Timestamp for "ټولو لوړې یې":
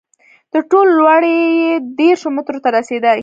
0.71-1.73